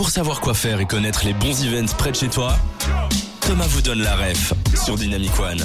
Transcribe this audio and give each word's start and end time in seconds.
Pour 0.00 0.08
savoir 0.08 0.40
quoi 0.40 0.54
faire 0.54 0.80
et 0.80 0.86
connaître 0.86 1.26
les 1.26 1.34
bons 1.34 1.62
events 1.62 1.94
près 1.98 2.10
de 2.10 2.16
chez 2.16 2.30
toi, 2.30 2.56
Thomas 3.42 3.66
vous 3.66 3.82
donne 3.82 4.00
la 4.00 4.16
ref 4.16 4.54
sur 4.82 4.96
Dynamic 4.96 5.38
One. 5.38 5.62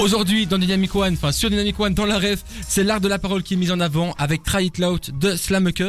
Aujourd'hui, 0.00 0.46
dans 0.46 0.58
Dynamic 0.58 0.94
One, 0.96 1.14
enfin 1.14 1.30
sur 1.30 1.48
Dynamic 1.48 1.78
One, 1.78 1.94
dans 1.94 2.04
la 2.04 2.18
ref, 2.18 2.42
c'est 2.66 2.82
l'art 2.82 3.00
de 3.00 3.06
la 3.06 3.18
parole 3.18 3.44
qui 3.44 3.54
est 3.54 3.56
mise 3.56 3.70
en 3.70 3.78
avant 3.78 4.12
avec 4.18 4.42
Try 4.42 4.66
It 4.66 4.78
Loud 4.78 5.00
de 5.18 5.36
Slameke. 5.36 5.84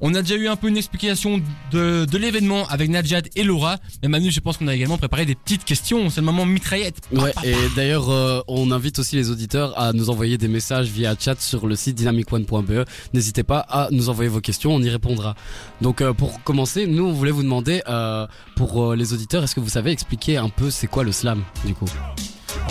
On 0.00 0.14
a 0.14 0.22
déjà 0.22 0.36
eu 0.36 0.48
un 0.48 0.56
peu 0.56 0.68
une 0.68 0.78
explication 0.78 1.40
de, 1.70 2.06
de 2.06 2.18
l'événement 2.18 2.66
avec 2.68 2.88
Nadjad 2.88 3.28
et 3.36 3.44
Laura. 3.44 3.76
Mais 4.02 4.08
Manu, 4.08 4.30
je 4.30 4.40
pense 4.40 4.56
qu'on 4.56 4.68
a 4.68 4.74
également 4.74 4.96
préparé 4.96 5.26
des 5.26 5.34
petites 5.34 5.64
questions. 5.64 6.08
C'est 6.08 6.22
le 6.22 6.26
moment 6.26 6.46
mitraillette. 6.46 7.02
Ouais, 7.12 7.32
et 7.44 7.54
d'ailleurs, 7.76 8.10
euh, 8.10 8.40
on 8.48 8.70
invite 8.72 8.98
aussi 8.98 9.16
les 9.16 9.30
auditeurs 9.30 9.78
à 9.78 9.92
nous 9.92 10.08
envoyer 10.08 10.38
des 10.38 10.48
messages 10.48 10.88
via 10.88 11.14
chat 11.18 11.38
sur 11.40 11.66
le 11.66 11.76
site 11.76 11.94
dynamicone.be. 11.94 12.84
N'hésitez 13.12 13.42
pas 13.42 13.58
à 13.58 13.88
nous 13.90 14.08
envoyer 14.08 14.30
vos 14.30 14.40
questions, 14.40 14.74
on 14.74 14.80
y 14.80 14.88
répondra. 14.88 15.34
Donc, 15.82 16.00
euh, 16.00 16.14
pour 16.14 16.42
commencer, 16.42 16.86
nous, 16.86 17.04
on 17.04 17.12
voulait 17.12 17.30
vous 17.30 17.42
demander, 17.42 17.82
euh, 17.86 18.26
pour 18.56 18.94
les 18.94 19.12
auditeurs, 19.12 19.44
est-ce 19.44 19.54
que 19.54 19.60
vous 19.60 19.68
savez 19.68 19.92
expliquer 19.92 20.38
un 20.38 20.48
peu 20.48 20.70
c'est 20.70 20.86
quoi 20.86 21.04
le 21.04 21.12
slam, 21.12 21.44
du 21.66 21.74
coup? 21.74 21.90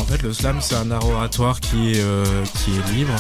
En 0.02 0.04
fait, 0.04 0.24
le 0.24 0.34
slam, 0.34 0.58
c'est 0.62 0.74
un 0.76 0.90
art 0.90 1.08
oratoire 1.08 1.60
qui 1.60 1.92
est, 1.92 2.02
euh, 2.02 2.26
qui 2.56 2.72
est 2.72 2.94
libre, 2.94 3.14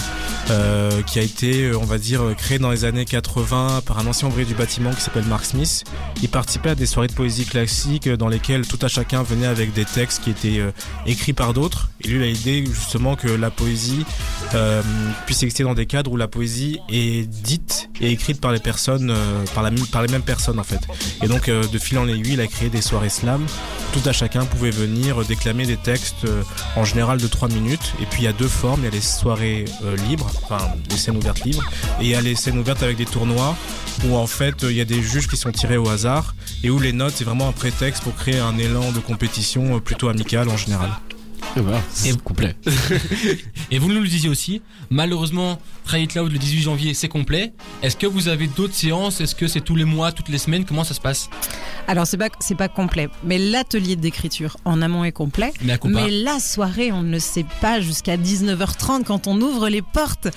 euh, 0.49 1.03
qui 1.03 1.19
a 1.19 1.21
été, 1.21 1.75
on 1.75 1.85
va 1.85 1.99
dire, 1.99 2.21
créé 2.35 2.57
dans 2.57 2.71
les 2.71 2.85
années 2.85 3.05
80 3.05 3.83
par 3.85 3.99
un 3.99 4.07
ancien 4.07 4.27
ouvrier 4.27 4.47
du 4.47 4.55
bâtiment 4.55 4.89
qui 4.89 5.01
s'appelle 5.01 5.25
Mark 5.25 5.45
Smith. 5.45 5.83
Il 6.23 6.29
participait 6.29 6.71
à 6.71 6.75
des 6.75 6.87
soirées 6.87 7.07
de 7.07 7.13
poésie 7.13 7.45
classique 7.45 8.07
euh, 8.07 8.17
dans 8.17 8.27
lesquelles 8.27 8.67
tout 8.67 8.79
à 8.81 8.87
chacun 8.87 9.21
venait 9.21 9.45
avec 9.45 9.73
des 9.73 9.85
textes 9.85 10.23
qui 10.23 10.31
étaient 10.31 10.59
euh, 10.59 10.71
écrits 11.05 11.33
par 11.33 11.53
d'autres. 11.53 11.89
Et 12.01 12.07
lui, 12.07 12.17
il 12.17 12.23
a 12.23 12.25
l'idée 12.25 12.65
justement 12.65 13.15
que 13.15 13.27
la 13.27 13.51
poésie 13.51 14.03
euh, 14.55 14.81
puisse 15.27 15.43
exister 15.43 15.63
dans 15.63 15.75
des 15.75 15.85
cadres 15.85 16.11
où 16.11 16.17
la 16.17 16.27
poésie 16.27 16.79
est 16.89 17.27
dite 17.27 17.90
et 18.01 18.11
écrite 18.11 18.41
par 18.41 18.51
les 18.51 18.59
personnes, 18.59 19.09
euh, 19.11 19.43
par, 19.53 19.63
la, 19.63 19.71
par 19.91 20.01
les 20.01 20.07
mêmes 20.11 20.21
personnes 20.23 20.59
en 20.59 20.63
fait. 20.63 20.81
Et 21.23 21.27
donc, 21.27 21.47
euh, 21.47 21.63
de 21.67 21.77
fil 21.79 21.97
en 21.99 22.07
aiguille, 22.07 22.33
il 22.33 22.41
a 22.41 22.47
créé 22.47 22.69
des 22.69 22.81
soirées 22.81 23.09
slam. 23.09 23.45
Tout 23.93 24.01
à 24.05 24.11
chacun 24.11 24.45
pouvait 24.45 24.71
venir 24.71 25.21
euh, 25.21 25.23
déclamer 25.25 25.65
des 25.65 25.77
textes 25.77 26.25
euh, 26.25 26.41
en 26.75 26.83
général 26.83 27.19
de 27.19 27.27
3 27.27 27.49
minutes. 27.49 27.93
Et 28.01 28.05
puis 28.05 28.21
il 28.23 28.25
y 28.25 28.27
a 28.27 28.33
deux 28.33 28.47
formes, 28.47 28.81
il 28.81 28.85
y 28.85 28.87
a 28.87 28.91
les 28.91 29.01
soirées 29.01 29.65
euh, 29.85 29.95
libres, 30.09 30.29
enfin 30.43 30.59
les 30.89 30.97
scènes 30.97 31.17
ouvertes 31.17 31.43
libres, 31.45 31.63
et 31.99 32.03
il 32.05 32.09
y 32.09 32.15
a 32.15 32.21
les 32.21 32.35
scènes 32.35 32.57
ouvertes 32.57 32.81
avec 32.83 32.97
des 32.97 33.05
tournois 33.05 33.55
où 34.05 34.15
en 34.15 34.25
fait 34.27 34.55
il 34.63 34.71
y 34.75 34.81
a 34.81 34.85
des 34.85 35.01
juges 35.03 35.27
qui 35.27 35.37
sont 35.37 35.51
tirés 35.51 35.77
au 35.77 35.87
hasard 35.89 36.33
et 36.63 36.69
où 36.69 36.79
les 36.79 36.93
notes 36.93 37.13
c'est 37.17 37.23
vraiment 37.25 37.47
un 37.49 37.51
prétexte 37.51 38.01
pour 38.03 38.15
créer 38.15 38.39
un 38.39 38.57
élan 38.57 38.91
de 38.93 38.99
compétition 38.99 39.79
plutôt 39.79 40.07
amical 40.09 40.49
en 40.49 40.57
général. 40.57 40.89
Et 41.57 41.59
voilà, 41.59 41.79
Et- 41.79 41.81
c'est 41.93 42.21
complet. 42.23 42.55
Et 43.71 43.79
vous 43.79 43.91
nous 43.91 44.01
le 44.01 44.07
disiez 44.07 44.29
aussi, 44.29 44.61
malheureusement, 44.89 45.59
Try 45.85 46.03
It 46.03 46.15
Loud 46.15 46.31
le 46.31 46.37
18 46.37 46.61
janvier, 46.61 46.93
c'est 46.93 47.07
complet. 47.09 47.53
Est-ce 47.81 47.97
que 47.97 48.07
vous 48.07 48.27
avez 48.27 48.47
d'autres 48.47 48.73
séances? 48.75 49.19
Est-ce 49.19 49.35
que 49.35 49.47
c'est 49.47 49.61
tous 49.61 49.75
les 49.75 49.83
mois, 49.85 50.11
toutes 50.11 50.29
les 50.29 50.37
semaines? 50.37 50.63
Comment 50.65 50.83
ça 50.83 50.93
se 50.93 51.01
passe? 51.01 51.29
Alors 51.87 52.07
c'est 52.07 52.17
pas 52.17 52.29
c'est 52.39 52.55
pas 52.55 52.69
complet, 52.69 53.09
mais 53.23 53.37
l'atelier 53.37 53.95
d'écriture 53.95 54.55
en 54.63 54.81
amont 54.81 55.03
est 55.03 55.11
complet. 55.11 55.51
Mais. 55.89 56.05
Mais 56.05 56.11
la 56.11 56.39
soirée, 56.39 56.91
on 56.91 57.01
ne 57.01 57.11
le 57.11 57.19
sait 57.19 57.45
pas 57.59 57.81
jusqu'à 57.81 58.15
19h30 58.17 59.03
quand 59.03 59.27
on 59.27 59.41
ouvre 59.41 59.67
les 59.67 59.81
portes. 59.81 60.27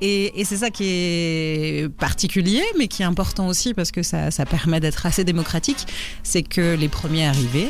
Et, 0.00 0.40
et 0.40 0.44
c'est 0.44 0.56
ça 0.58 0.70
qui 0.70 0.84
est 0.86 1.88
particulier, 1.98 2.62
mais 2.78 2.88
qui 2.88 3.02
est 3.02 3.06
important 3.06 3.46
aussi 3.46 3.72
parce 3.74 3.90
que 3.92 4.02
ça, 4.02 4.30
ça 4.30 4.44
permet 4.44 4.80
d'être 4.80 5.06
assez 5.06 5.24
démocratique. 5.24 5.86
C'est 6.22 6.42
que 6.42 6.74
les 6.74 6.88
premiers 6.88 7.26
arrivés 7.26 7.68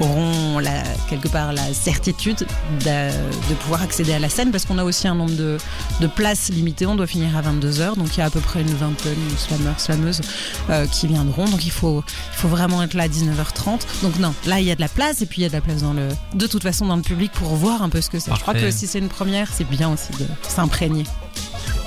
auront 0.00 0.58
la, 0.58 0.82
quelque 1.10 1.28
part 1.28 1.52
la 1.52 1.72
certitude 1.74 2.46
d'a- 2.84 3.10
de 3.12 3.54
pouvoir 3.62 3.82
accéder 3.82 4.12
à 4.14 4.18
la 4.18 4.28
scène 4.28 4.50
parce 4.50 4.64
qu'on 4.64 4.78
a 4.78 4.84
aussi 4.84 5.06
un 5.06 5.14
nombre 5.14 5.36
de, 5.36 5.58
de 6.00 6.06
places 6.06 6.48
limitées. 6.48 6.75
On 6.84 6.96
doit 6.96 7.06
finir 7.06 7.36
à 7.36 7.42
22h, 7.42 7.96
donc 7.96 8.16
il 8.16 8.18
y 8.18 8.22
a 8.22 8.26
à 8.26 8.30
peu 8.30 8.40
près 8.40 8.60
une 8.60 8.74
vingtaine 8.74 9.14
de 9.14 9.36
slameurs, 9.36 9.80
slameuses 9.80 10.20
euh, 10.68 10.86
qui 10.86 11.06
viendront. 11.06 11.46
Donc 11.46 11.64
il 11.64 11.70
faut, 11.70 12.04
il 12.06 12.36
faut 12.36 12.48
vraiment 12.48 12.82
être 12.82 12.94
là 12.94 13.04
à 13.04 13.08
19h30. 13.08 14.02
Donc 14.02 14.18
non, 14.18 14.34
là 14.46 14.60
il 14.60 14.66
y 14.66 14.70
a 14.70 14.74
de 14.74 14.80
la 14.80 14.88
place 14.88 15.22
et 15.22 15.26
puis 15.26 15.40
il 15.40 15.44
y 15.44 15.46
a 15.46 15.48
de 15.48 15.54
la 15.54 15.60
place 15.60 15.82
dans 15.82 15.94
le, 15.94 16.08
de 16.34 16.46
toute 16.46 16.62
façon 16.62 16.86
dans 16.86 16.96
le 16.96 17.02
public 17.02 17.32
pour 17.32 17.54
voir 17.54 17.82
un 17.82 17.88
peu 17.88 18.00
ce 18.00 18.10
que 18.10 18.18
c'est. 18.18 18.34
Je 18.34 18.40
crois 18.40 18.54
que 18.54 18.70
si 18.70 18.86
c'est 18.86 18.98
une 18.98 19.08
première, 19.08 19.48
c'est 19.52 19.68
bien 19.68 19.90
aussi 19.90 20.12
de 20.18 20.26
s'imprégner. 20.48 21.04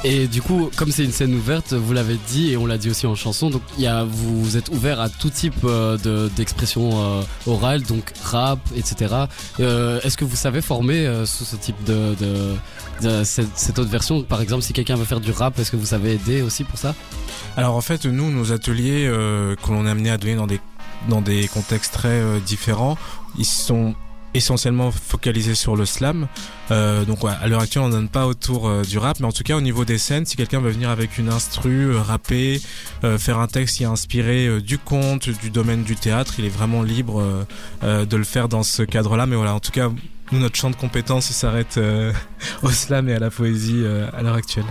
Et 0.06 0.28
du 0.28 0.42
coup, 0.42 0.70
comme 0.78 0.92
c'est 0.94 1.04
une 1.04 1.12
scène 1.12 1.34
ouverte, 1.36 1.74
vous 1.74 1.92
l'avez 1.92 2.18
dit 2.30 2.52
et 2.52 2.58
on 2.58 2.66
l'a 2.66 2.78
dit 2.78 2.90
aussi 2.90 3.06
en 3.06 3.16
chanson, 3.16 3.50
donc 3.50 3.62
y 3.78 3.86
a, 3.86 4.06
vous, 4.06 4.56
êtes 4.56 4.70
ouvert 4.70 5.02
à 5.02 5.10
tout 5.10 5.30
type 5.30 5.54
euh, 5.66 5.98
de- 5.98 6.32
d'expression 6.38 6.90
euh, 6.94 7.22
orale, 7.48 7.82
donc 7.84 8.14
rap, 8.24 8.60
etc. 8.78 9.14
Euh, 9.60 10.00
Est-ce 10.04 10.16
que 10.16 10.24
vous 10.24 10.38
savez 10.38 10.62
former 10.62 11.24
sous 11.26 11.44
ce 11.44 11.58
type 11.58 11.76
de, 11.84 12.16
de, 13.02 13.24
cette, 13.26 13.58
cette 13.58 13.78
autre 13.78 13.90
version? 13.90 14.24
Par 14.24 14.42
exemple, 14.42 14.64
si 14.64 14.72
quelqu'un 14.72 14.96
veut 14.96 15.04
faire 15.04 15.20
du 15.20 15.32
rap, 15.32 15.60
est-ce 15.60 15.70
que 15.72 15.76
vous 15.78 15.88
savez 15.88 16.14
aider 16.14 16.42
aussi 16.42 16.64
pour 16.64 16.80
ça? 16.80 16.96
Alors 17.58 17.76
en 17.76 17.82
fait, 17.82 18.06
nous, 18.06 18.32
nos 18.32 18.54
ateliers 18.54 19.06
que 19.62 19.70
l'on 19.72 19.86
est 19.86 19.90
amené 19.90 20.12
à 20.12 20.18
donner 20.18 20.36
dans 20.36 20.48
des, 20.48 20.62
dans 21.10 21.20
des 21.22 21.50
contextes 21.50 21.94
très 21.94 22.22
différents, 22.46 22.98
ils 23.38 23.44
sont 23.46 23.96
essentiellement 24.34 24.92
focalisés 24.92 25.56
sur 25.56 25.76
le 25.76 25.86
slam. 25.86 26.28
Euh, 26.72 27.06
donc 27.06 27.24
ouais, 27.24 27.32
à 27.42 27.48
l'heure 27.48 27.62
actuelle, 27.62 27.84
on 27.84 27.88
ne 27.88 27.94
donne 27.94 28.10
pas 28.10 28.28
autour 28.28 28.68
euh, 28.68 28.84
du 28.84 28.98
rap, 28.98 29.20
mais 29.20 29.26
en 29.26 29.32
tout 29.32 29.44
cas 29.44 29.56
au 29.56 29.62
niveau 29.62 29.86
des 29.86 29.98
scènes, 29.98 30.26
si 30.26 30.36
quelqu'un 30.36 30.60
veut 30.60 30.72
venir 30.72 30.90
avec 30.90 31.18
une 31.18 31.30
instru, 31.30 31.92
euh, 31.92 32.02
rapper, 32.02 32.62
euh, 33.04 33.18
faire 33.18 33.40
un 33.40 33.48
texte 33.48 33.78
qui 33.78 33.84
est 33.84 33.88
inspiré 33.88 34.62
du 34.62 34.78
conte, 34.78 35.30
du 35.30 35.50
domaine 35.50 35.84
du 35.84 35.96
théâtre, 35.96 36.36
il 36.38 36.46
est 36.46 36.50
vraiment 36.50 36.84
libre 36.84 37.46
de 37.84 38.18
le 38.18 38.24
faire 38.24 38.50
dans 38.50 38.64
ce 38.64 38.84
cadre-là. 38.84 39.26
Mais 39.26 39.36
voilà, 39.36 39.54
en 39.54 39.60
tout 39.60 39.72
cas, 39.72 39.90
nous, 40.32 40.40
notre 40.40 40.56
champ 40.56 40.70
de 40.70 40.76
compétences, 40.76 41.30
s'arrête 41.32 41.80
au 42.64 42.70
slam 42.70 43.10
et 43.10 43.14
à 43.14 43.20
la 43.20 43.30
poésie 43.30 43.84
à 44.14 44.22
l'heure 44.22 44.36
actuelle. 44.36 44.66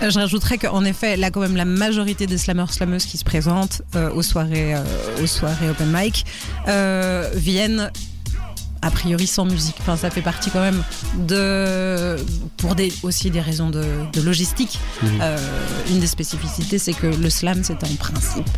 Je 0.00 0.18
rajouterais 0.18 0.58
qu'en 0.58 0.84
effet, 0.84 1.16
là, 1.16 1.30
quand 1.30 1.40
même, 1.40 1.56
la 1.56 1.64
majorité 1.64 2.26
des 2.26 2.38
slammeurs, 2.38 2.72
slameuses 2.72 3.06
qui 3.06 3.18
se 3.18 3.24
présentent 3.24 3.82
aux, 4.14 4.22
soirées, 4.22 4.74
aux 5.22 5.26
soirées 5.26 5.70
open 5.70 5.92
mic 5.92 6.24
viennent 7.34 7.90
a 8.86 8.90
priori 8.90 9.26
sans 9.26 9.44
musique. 9.44 9.74
Enfin, 9.80 9.96
ça 9.96 10.10
fait 10.10 10.22
partie 10.22 10.50
quand 10.50 10.60
même 10.60 10.82
de, 11.26 12.16
pour 12.56 12.76
des, 12.76 12.92
aussi 13.02 13.30
des 13.30 13.40
raisons 13.40 13.68
de, 13.68 13.84
de 14.12 14.20
logistique. 14.20 14.78
Mhm. 15.02 15.18
Euh, 15.20 15.38
une 15.90 15.98
des 15.98 16.06
spécificités, 16.06 16.78
c'est 16.78 16.92
que 16.92 17.08
le 17.08 17.30
slam, 17.30 17.62
c'est 17.64 17.82
en 17.82 17.94
principe 17.98 18.48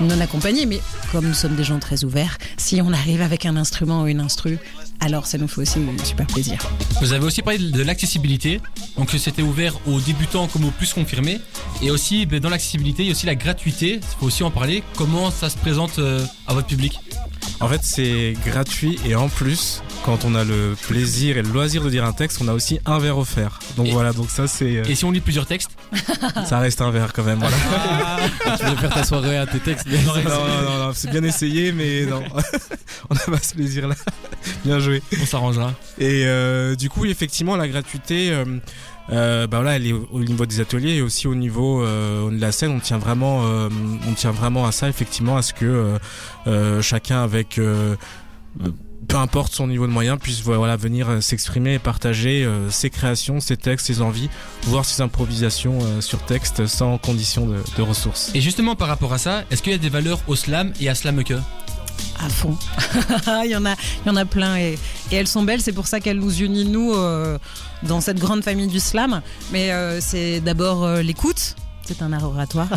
non 0.00 0.20
accompagné, 0.20 0.66
mais 0.66 0.80
comme 1.10 1.26
nous 1.26 1.34
sommes 1.34 1.56
des 1.56 1.64
gens 1.64 1.78
très 1.78 2.04
ouverts, 2.04 2.36
si 2.58 2.80
on 2.82 2.92
arrive 2.92 3.22
avec 3.22 3.46
un 3.46 3.56
instrument 3.56 4.02
ou 4.02 4.06
une 4.06 4.20
instru, 4.20 4.58
alors 5.00 5.26
ça 5.26 5.38
nous 5.38 5.48
fait 5.48 5.62
aussi 5.62 5.78
super 6.04 6.26
plaisir. 6.26 6.58
Vous 7.00 7.12
avez 7.12 7.24
aussi 7.24 7.42
parlé 7.42 7.58
de 7.58 7.82
l'accessibilité, 7.82 8.60
donc 8.96 9.10
c'était 9.16 9.42
ouvert 9.42 9.74
aux 9.86 10.00
débutants 10.00 10.48
comme 10.48 10.64
aux 10.64 10.70
plus 10.70 10.92
confirmés, 10.92 11.40
et 11.82 11.90
aussi 11.90 12.26
ben, 12.26 12.40
dans 12.40 12.50
l'accessibilité, 12.50 13.04
il 13.04 13.06
y 13.06 13.08
a 13.10 13.12
aussi 13.12 13.26
la 13.26 13.36
gratuité, 13.36 14.00
il 14.02 14.18
faut 14.20 14.26
aussi 14.26 14.42
en 14.42 14.50
parler, 14.50 14.82
comment 14.96 15.30
ça 15.30 15.48
se 15.48 15.56
présente 15.56 15.98
euh, 15.98 16.24
à 16.46 16.52
votre 16.54 16.66
public? 16.66 16.98
En 17.60 17.66
fait, 17.68 17.80
c'est 17.82 18.34
gratuit 18.46 18.98
et 19.04 19.16
en 19.16 19.28
plus, 19.28 19.82
quand 20.04 20.24
on 20.24 20.34
a 20.36 20.44
le 20.44 20.76
plaisir 20.88 21.36
et 21.38 21.42
le 21.42 21.48
loisir 21.48 21.82
de 21.82 21.90
dire 21.90 22.04
un 22.04 22.12
texte, 22.12 22.38
on 22.40 22.46
a 22.46 22.52
aussi 22.52 22.78
un 22.86 22.98
verre 23.00 23.18
offert. 23.18 23.58
Donc 23.76 23.88
Et- 23.88 23.90
voilà, 23.92 24.12
donc 24.12 24.30
ça 24.30 24.46
c'est, 24.46 24.76
euh, 24.78 24.84
Et 24.88 24.94
si 24.94 25.04
on 25.04 25.10
lit 25.10 25.20
plusieurs 25.20 25.46
textes 25.46 25.70
ça 26.46 26.60
reste 26.60 26.80
un 26.82 26.90
verre 26.92 27.12
quand 27.12 27.24
même. 27.24 27.40
Voilà. 27.40 27.56
Tu 28.58 28.64
veux 28.64 28.76
faire 28.76 28.94
ta 28.94 29.02
soirée 29.04 29.36
à 29.38 29.46
tes 29.46 29.58
textes 29.58 29.86
non, 29.88 30.14
non, 30.14 30.22
non, 30.22 30.86
non, 30.86 30.92
c'est 30.94 31.10
bien 31.10 31.24
essayé, 31.24 31.72
mais 31.72 32.06
non, 32.06 32.22
on 33.10 33.14
n'a 33.14 33.20
pas 33.20 33.38
ce 33.42 33.54
plaisir-là. 33.54 33.94
Bien 34.64 34.78
joué. 34.78 35.02
On 35.20 35.26
s'arrangera. 35.26 35.72
Et 35.98 36.24
euh, 36.26 36.74
du 36.76 36.88
coup, 36.88 37.04
effectivement, 37.06 37.56
la 37.56 37.66
gratuité. 37.68 38.30
Euh, 38.30 38.44
euh, 39.10 39.46
bah 39.46 39.58
voilà, 39.58 39.76
elle 39.76 39.86
est 39.86 39.92
au 39.92 40.08
au 40.18 40.24
niveau 40.24 40.46
des 40.46 40.60
ateliers 40.60 40.96
et 40.96 41.02
aussi 41.02 41.26
au 41.26 41.34
niveau 41.34 41.82
euh, 41.82 42.30
de 42.30 42.40
la 42.40 42.52
scène. 42.52 42.72
On 42.72 42.80
tient 42.80 42.98
vraiment, 42.98 43.42
euh, 43.44 43.68
on 44.08 44.14
tient 44.14 44.30
vraiment 44.30 44.66
à 44.66 44.72
ça, 44.72 44.88
effectivement, 44.88 45.36
à 45.36 45.42
ce 45.42 45.52
que 45.52 45.64
euh, 45.64 45.98
euh, 46.46 46.82
chacun 46.82 47.22
avec 47.22 47.60
peu 49.06 49.16
importe 49.16 49.54
son 49.54 49.68
niveau 49.68 49.86
de 49.86 49.92
moyens, 49.92 50.18
puisse 50.20 50.42
voilà, 50.42 50.76
venir 50.76 51.22
s'exprimer 51.22 51.74
et 51.74 51.78
partager 51.78 52.46
ses 52.68 52.90
créations, 52.90 53.40
ses 53.40 53.56
textes, 53.56 53.86
ses 53.86 54.02
envies, 54.02 54.28
voir 54.64 54.84
ses 54.84 55.00
improvisations 55.00 55.78
sur 56.00 56.22
texte 56.24 56.66
sans 56.66 56.98
condition 56.98 57.46
de, 57.46 57.82
ressources. 57.82 58.32
Et 58.34 58.40
justement 58.40 58.74
par 58.74 58.88
rapport 58.88 59.12
à 59.12 59.18
ça, 59.18 59.44
est-ce 59.50 59.62
qu'il 59.62 59.72
y 59.72 59.74
a 59.74 59.78
des 59.78 59.88
valeurs 59.88 60.20
au 60.26 60.34
slam 60.34 60.72
et 60.80 60.88
à 60.88 60.94
slameke 60.94 61.34
à 62.18 62.28
fond. 62.28 62.56
il 63.44 63.50
y 63.50 63.56
en 63.56 63.64
a, 63.64 63.74
y 64.06 64.10
en 64.10 64.16
a 64.16 64.24
plein 64.24 64.56
et, 64.56 64.78
elles 65.12 65.28
sont 65.28 65.42
belles. 65.42 65.62
C'est 65.62 65.72
pour 65.72 65.86
ça 65.86 66.00
qu'elles 66.00 66.18
nous 66.18 66.42
unissent 66.42 66.68
nous 66.68 66.94
euh, 66.94 67.38
dans 67.82 68.00
cette 68.00 68.18
grande 68.18 68.42
famille 68.42 68.66
du 68.66 68.80
slam. 68.80 69.22
Mais 69.52 69.70
euh, 69.72 70.00
c'est 70.00 70.40
d'abord 70.40 70.84
euh, 70.84 71.02
l'écoute. 71.02 71.56
C'est 71.82 72.02
un 72.02 72.12
art 72.12 72.24
oratoire. 72.24 72.68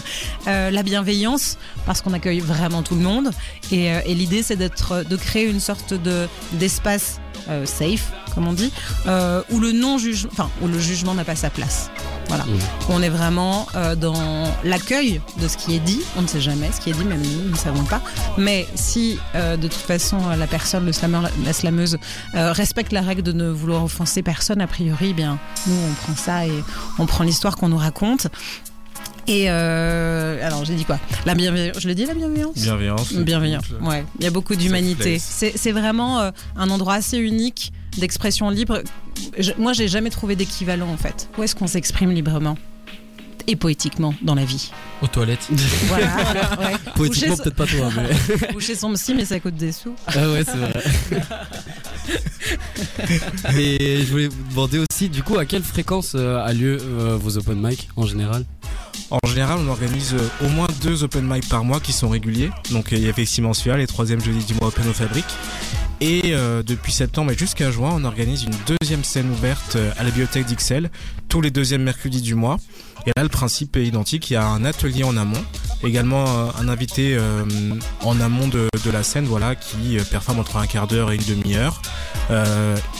La 0.46 0.82
bienveillance, 0.82 1.56
parce 1.86 2.02
qu'on 2.02 2.12
accueille 2.12 2.40
vraiment 2.40 2.82
tout 2.82 2.96
le 2.96 3.00
monde. 3.00 3.30
Et, 3.72 3.86
et 3.86 4.14
l'idée, 4.14 4.42
c'est 4.42 4.56
d'être, 4.56 5.04
de 5.08 5.16
créer 5.16 5.48
une 5.48 5.60
sorte 5.60 5.94
de 5.94 6.28
d'espace 6.52 7.18
safe, 7.64 8.12
comme 8.34 8.46
on 8.46 8.52
dit, 8.52 8.70
où 9.06 9.58
le 9.58 9.72
non 9.72 9.96
jugement, 9.96 10.30
enfin 10.32 10.50
où 10.60 10.66
le 10.66 10.78
jugement 10.78 11.14
n'a 11.14 11.24
pas 11.24 11.34
sa 11.36 11.48
place. 11.48 11.90
Voilà. 12.28 12.44
On 12.90 13.02
est 13.02 13.08
vraiment 13.08 13.66
euh, 13.74 13.94
dans 13.96 14.52
l'accueil 14.64 15.20
de 15.40 15.48
ce 15.48 15.56
qui 15.56 15.74
est 15.74 15.78
dit. 15.80 16.00
On 16.16 16.22
ne 16.22 16.26
sait 16.26 16.40
jamais 16.40 16.70
ce 16.72 16.80
qui 16.80 16.90
est 16.90 16.92
dit, 16.92 17.04
même 17.04 17.22
nous, 17.22 17.44
nous 17.44 17.50
ne 17.50 17.56
savons 17.56 17.84
pas. 17.84 18.02
Mais 18.36 18.66
si 18.74 19.18
euh, 19.34 19.56
de 19.56 19.66
toute 19.68 19.80
façon 19.80 20.18
la 20.36 20.46
personne, 20.46 20.84
le 20.84 20.92
slameur, 20.92 21.22
la, 21.22 21.30
la 21.44 21.52
slameuse, 21.52 21.96
euh, 22.34 22.52
respecte 22.52 22.92
la 22.92 23.00
règle 23.00 23.22
de 23.22 23.32
ne 23.32 23.48
vouloir 23.48 23.84
offenser 23.84 24.22
personne, 24.22 24.60
a 24.60 24.66
priori, 24.66 25.08
eh 25.10 25.14
bien 25.14 25.38
nous 25.66 25.74
on 25.74 25.94
prend 25.94 26.16
ça 26.16 26.46
et 26.46 26.52
on 26.98 27.06
prend 27.06 27.24
l'histoire 27.24 27.56
qu'on 27.56 27.68
nous 27.70 27.78
raconte. 27.78 28.28
Et 29.26 29.50
euh, 29.50 30.46
alors 30.46 30.64
j'ai 30.64 30.74
dit 30.74 30.86
quoi? 30.86 30.98
La 31.26 31.34
bienveillance. 31.34 31.76
Je 31.80 31.88
le 31.88 31.94
dis 31.94 32.06
la 32.06 32.14
bienveillance? 32.14 32.56
Bienveillance. 32.56 33.12
Bienveillant. 33.12 33.60
Ouais, 33.82 34.04
il 34.18 34.24
y 34.24 34.26
a 34.26 34.30
beaucoup 34.30 34.56
d'humanité. 34.56 35.18
C'est 35.18 35.52
c'est 35.56 35.72
vraiment 35.72 36.20
euh, 36.20 36.30
un 36.56 36.70
endroit 36.70 36.94
assez 36.94 37.18
unique 37.18 37.72
d'expression 37.96 38.50
libre. 38.50 38.82
Je- 39.38 39.52
moi, 39.58 39.72
j'ai 39.72 39.88
jamais 39.88 40.10
trouvé 40.10 40.36
d'équivalent 40.36 40.88
en 40.88 40.96
fait. 40.96 41.28
Où 41.38 41.42
est-ce 41.42 41.54
qu'on 41.54 41.66
s'exprime 41.66 42.10
librement 42.12 42.56
et 43.46 43.56
poétiquement 43.56 44.14
dans 44.22 44.34
la 44.34 44.44
vie? 44.44 44.70
Aux 45.00 45.06
toilettes. 45.06 45.48
Voilà. 45.86 46.06
ouais. 46.58 46.76
Poétiquement, 46.94 47.36
peut-être 47.36 47.54
pas 47.54 47.66
toi, 47.66 47.88
mais. 47.96 48.46
Coucher 48.52 48.74
son 48.74 48.92
psy, 48.94 49.14
mais 49.14 49.24
ça 49.24 49.40
coûte 49.40 49.54
des 49.56 49.72
sous. 49.72 49.94
ah 50.08 50.28
ouais, 50.30 50.44
c'est 50.44 50.56
vrai. 50.56 50.82
Et 53.58 54.04
je 54.04 54.10
voulais 54.10 54.28
vous 54.28 54.42
demander 54.50 54.78
aussi, 54.90 55.08
du 55.08 55.22
coup, 55.22 55.38
à 55.38 55.44
quelle 55.46 55.62
fréquence 55.62 56.12
euh, 56.14 56.42
a 56.44 56.52
lieu 56.52 56.78
euh, 56.80 57.16
vos 57.20 57.36
open 57.38 57.60
mic 57.60 57.88
en 57.96 58.06
général? 58.06 58.44
En 59.10 59.26
général, 59.28 59.58
on 59.60 59.68
organise 59.68 60.14
euh, 60.14 60.46
au 60.46 60.48
moins 60.50 60.66
deux 60.82 61.02
open 61.04 61.24
mic 61.26 61.48
par 61.48 61.64
mois 61.64 61.80
qui 61.80 61.92
sont 61.92 62.08
réguliers. 62.08 62.50
Donc 62.70 62.92
euh, 62.92 62.96
il 62.96 63.02
y 63.02 63.06
a 63.06 63.10
effectivement 63.10 63.54
celui-là, 63.54 63.76
les 63.78 63.86
troisième 63.86 64.20
jeudis 64.22 64.44
du 64.44 64.54
mois 64.54 64.68
Open 64.68 64.86
au 64.88 64.92
Fabrique. 64.92 65.24
Et 66.00 66.22
euh, 66.26 66.62
depuis 66.62 66.92
septembre 66.92 67.32
et 67.32 67.36
jusqu'à 67.36 67.70
juin, 67.70 67.90
on 67.92 68.04
organise 68.04 68.44
une 68.44 68.54
deuxième 68.80 69.02
scène 69.02 69.30
ouverte 69.30 69.76
euh, 69.76 69.90
à 69.98 70.04
la 70.04 70.10
bibliothèque 70.10 70.46
d'Ixelles 70.46 70.90
tous 71.28 71.40
les 71.40 71.50
deuxièmes 71.50 71.82
mercredis 71.82 72.22
du 72.22 72.34
mois. 72.34 72.58
Et 73.06 73.12
là, 73.16 73.22
le 73.22 73.28
principe 73.28 73.76
est 73.76 73.86
identique. 73.86 74.30
Il 74.30 74.34
y 74.34 74.36
a 74.36 74.46
un 74.46 74.64
atelier 74.64 75.04
en 75.04 75.16
amont, 75.16 75.42
également 75.84 76.24
euh, 76.26 76.50
un 76.60 76.68
invité 76.68 77.16
euh, 77.16 77.44
en 78.02 78.20
amont 78.20 78.48
de, 78.48 78.68
de 78.84 78.90
la 78.90 79.02
scène, 79.02 79.24
voilà, 79.24 79.54
qui 79.54 79.98
euh, 79.98 80.02
performe 80.04 80.40
entre 80.40 80.56
un 80.56 80.66
quart 80.66 80.86
d'heure 80.86 81.12
et 81.12 81.16
une 81.16 81.24
demi-heure. 81.24 81.80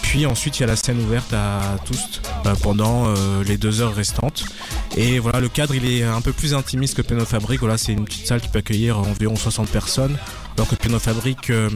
Puis 0.03 0.25
ensuite, 0.25 0.59
il 0.59 0.61
y 0.61 0.65
a 0.65 0.67
la 0.67 0.77
scène 0.77 0.99
ouverte 1.01 1.35
à 1.35 1.77
tous 1.85 2.23
pendant 2.63 3.13
les 3.43 3.59
deux 3.59 3.83
heures 3.83 3.95
restantes. 3.95 4.47
Et 5.01 5.21
voilà, 5.21 5.39
le 5.39 5.49
cadre 5.49 5.77
il 5.77 5.89
est 5.89 6.03
un 6.03 6.21
peu 6.21 6.33
plus 6.33 6.55
intimiste 6.55 6.97
que 6.97 7.03
Piano 7.03 7.25
Fabrique. 7.25 7.61
Voilà, 7.61 7.79
c'est 7.79 7.93
une 7.93 8.05
petite 8.05 8.27
salle 8.27 8.41
qui 8.41 8.49
peut 8.49 8.59
accueillir 8.59 8.99
environ 8.99 9.37
60 9.37 9.69
personnes. 9.69 10.17
Alors 10.57 10.67
que 10.67 10.75
Piano 10.75 10.99
Fabrique, 10.99 11.51
euh, 11.51 11.71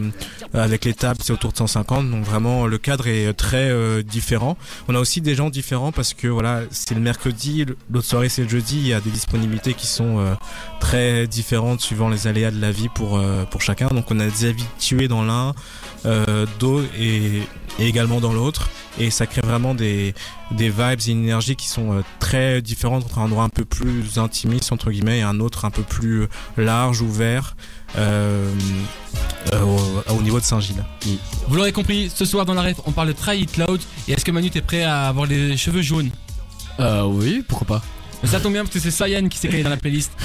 avec 0.52 0.84
les 0.84 0.92
tables, 0.92 1.20
c'est 1.22 1.32
autour 1.32 1.52
de 1.52 1.56
150. 1.56 2.10
Donc 2.10 2.24
vraiment, 2.24 2.66
le 2.66 2.78
cadre 2.78 3.06
est 3.06 3.32
très 3.34 3.70
euh, 3.70 4.02
différent. 4.02 4.56
On 4.88 4.96
a 4.96 4.98
aussi 4.98 5.20
des 5.20 5.36
gens 5.36 5.50
différents 5.50 5.92
parce 5.92 6.14
que 6.14 6.26
voilà, 6.26 6.62
c'est 6.72 6.96
le 6.96 7.00
mercredi, 7.00 7.64
l'autre 7.92 8.08
soirée 8.08 8.28
c'est 8.28 8.42
le 8.42 8.48
jeudi. 8.48 8.78
Il 8.78 8.88
y 8.88 8.92
a 8.92 9.00
des 9.00 9.10
disponibilités 9.10 9.74
qui 9.74 9.86
sont 9.86 10.18
euh, 10.18 10.34
très 10.80 11.28
différentes 11.28 11.80
suivant 11.80 12.08
les 12.08 12.26
aléas 12.26 12.50
de 12.50 12.60
la 12.60 12.72
vie 12.72 12.88
pour 12.88 13.22
pour 13.52 13.60
chacun. 13.60 13.86
Donc 13.86 14.06
on 14.10 14.18
a 14.18 14.26
des 14.26 14.46
habitués 14.46 15.06
dans 15.06 15.22
l'un, 15.22 15.54
d'autres 16.58 16.88
et, 16.98 17.42
et 17.78 17.86
également 17.86 18.20
dans 18.20 18.32
l'autre. 18.32 18.68
Et 18.98 19.10
ça 19.10 19.26
crée 19.26 19.40
vraiment 19.42 19.74
des 19.74 20.14
des 20.50 20.68
vibes 20.68 21.00
et 21.06 21.10
une 21.10 21.24
énergie 21.24 21.56
qui 21.56 21.66
sont 21.68 21.92
euh, 21.92 22.02
très 22.20 22.60
différentes 22.60 23.04
entre 23.04 23.18
un 23.18 23.24
endroit 23.24 23.44
un 23.44 23.48
peu 23.48 23.64
plus 23.64 24.18
intimiste 24.18 24.70
entre 24.70 24.90
guillemets 24.90 25.20
et 25.20 25.22
un 25.22 25.40
autre 25.40 25.64
un 25.64 25.70
peu 25.70 25.82
plus 25.82 26.26
large, 26.58 27.00
ouvert 27.00 27.56
euh, 27.96 28.52
euh, 29.52 29.62
au, 29.62 30.12
au 30.12 30.22
niveau 30.22 30.38
de 30.38 30.44
Saint-Gilles. 30.44 30.84
Vous 31.48 31.56
l'aurez 31.56 31.72
compris, 31.72 32.10
ce 32.14 32.24
soir 32.24 32.44
dans 32.44 32.54
la 32.54 32.62
ref, 32.62 32.80
on 32.86 32.92
parle 32.92 33.08
de 33.08 33.12
Try 33.12 33.40
It 33.40 33.56
Loud. 33.56 33.80
Et 34.08 34.12
est-ce 34.12 34.24
que 34.24 34.30
Manu, 34.30 34.50
t'es 34.50 34.60
prêt 34.60 34.82
à 34.82 35.08
avoir 35.08 35.26
les 35.26 35.56
cheveux 35.56 35.82
jaunes? 35.82 36.10
Euh, 36.80 37.02
oui, 37.04 37.44
pourquoi 37.46 37.78
pas 37.78 37.82
Ça 38.26 38.40
tombe 38.40 38.52
bien 38.52 38.62
parce 38.62 38.74
que 38.74 38.80
c'est 38.80 38.90
Cyan 38.90 39.28
qui 39.28 39.38
s'est 39.38 39.48
créé 39.48 39.62
dans 39.62 39.70
la 39.70 39.76
playlist. 39.76 40.12